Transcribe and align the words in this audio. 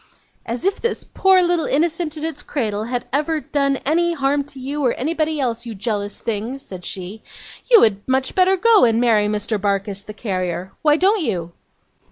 'As 0.47 0.65
if 0.65 0.81
this 0.81 1.03
poor 1.03 1.43
little 1.43 1.67
innocent 1.67 2.17
in 2.17 2.25
its 2.25 2.41
cradle 2.41 2.85
had 2.85 3.05
ever 3.13 3.39
done 3.39 3.75
any 3.85 4.13
harm 4.13 4.43
to 4.45 4.59
you 4.59 4.83
or 4.83 4.93
anybody 4.95 5.39
else, 5.39 5.63
you 5.67 5.75
jealous 5.75 6.19
thing!' 6.19 6.57
said 6.57 6.83
she. 6.83 7.21
'You 7.69 7.83
had 7.83 8.07
much 8.07 8.33
better 8.33 8.57
go 8.57 8.83
and 8.83 8.99
marry 8.99 9.27
Mr. 9.27 9.61
Barkis, 9.61 10.01
the 10.01 10.13
carrier. 10.15 10.71
Why 10.81 10.97
don't 10.97 11.21
you? 11.21 11.51